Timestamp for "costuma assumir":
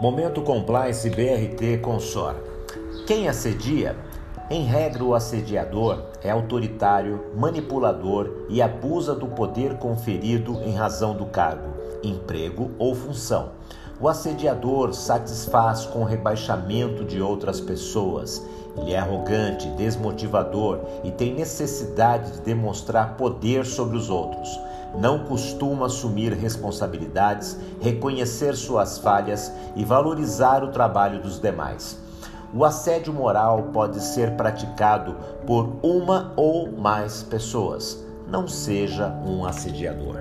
25.20-26.32